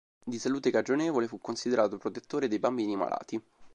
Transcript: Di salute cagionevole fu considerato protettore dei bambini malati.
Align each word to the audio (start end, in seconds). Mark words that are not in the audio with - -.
Di 0.25 0.39
salute 0.39 0.71
cagionevole 0.71 1.27
fu 1.27 1.37
considerato 1.37 1.99
protettore 1.99 2.47
dei 2.47 2.57
bambini 2.57 2.95
malati. 2.95 3.39